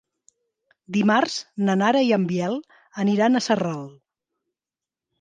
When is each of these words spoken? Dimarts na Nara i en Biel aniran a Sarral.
Dimarts 0.97 1.35
na 1.69 1.77
Nara 1.83 2.03
i 2.09 2.11
en 2.19 2.27
Biel 2.33 2.59
aniran 3.07 3.37
a 3.37 3.47
Sarral. 3.51 3.89